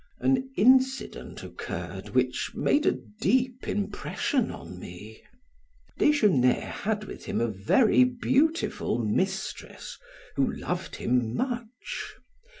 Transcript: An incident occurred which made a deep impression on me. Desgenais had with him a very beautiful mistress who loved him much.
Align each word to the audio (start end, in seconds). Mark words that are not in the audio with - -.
An 0.19 0.49
incident 0.57 1.43
occurred 1.43 2.09
which 2.09 2.55
made 2.55 2.87
a 2.87 2.97
deep 3.21 3.67
impression 3.67 4.49
on 4.49 4.79
me. 4.79 5.21
Desgenais 5.99 6.61
had 6.61 7.03
with 7.03 7.25
him 7.25 7.39
a 7.39 7.47
very 7.47 8.03
beautiful 8.03 8.97
mistress 8.97 9.99
who 10.37 10.51
loved 10.53 10.95
him 10.95 11.35
much. 11.35 12.15